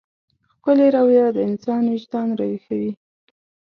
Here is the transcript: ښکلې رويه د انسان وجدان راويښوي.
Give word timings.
ښکلې 0.53 0.87
رويه 0.95 1.25
د 1.35 1.37
انسان 1.49 1.81
وجدان 1.93 2.27
راويښوي. 2.39 2.91